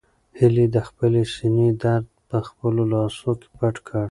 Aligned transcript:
هیلې 0.37 0.65
د 0.75 0.77
خپلې 0.87 1.21
سېنې 1.35 1.69
درد 1.81 2.07
په 2.29 2.37
خپلو 2.47 2.81
لاسو 2.93 3.29
کې 3.39 3.47
پټ 3.57 3.75
کړ. 3.87 3.99